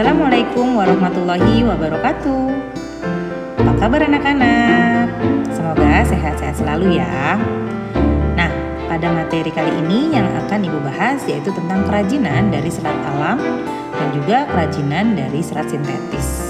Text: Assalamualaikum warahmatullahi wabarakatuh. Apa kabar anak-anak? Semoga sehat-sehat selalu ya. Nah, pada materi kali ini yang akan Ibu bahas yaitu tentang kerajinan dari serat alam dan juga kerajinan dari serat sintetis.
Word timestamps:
Assalamualaikum 0.00 0.80
warahmatullahi 0.80 1.60
wabarakatuh. 1.60 2.44
Apa 3.60 3.72
kabar 3.84 4.00
anak-anak? 4.08 5.12
Semoga 5.52 6.00
sehat-sehat 6.08 6.56
selalu 6.56 6.96
ya. 6.96 7.36
Nah, 8.32 8.48
pada 8.88 9.12
materi 9.12 9.52
kali 9.52 9.68
ini 9.68 10.16
yang 10.16 10.24
akan 10.40 10.64
Ibu 10.64 10.80
bahas 10.88 11.20
yaitu 11.28 11.52
tentang 11.52 11.84
kerajinan 11.84 12.48
dari 12.48 12.72
serat 12.72 12.96
alam 13.12 13.44
dan 13.92 14.08
juga 14.16 14.48
kerajinan 14.48 15.20
dari 15.20 15.44
serat 15.44 15.68
sintetis. 15.68 16.49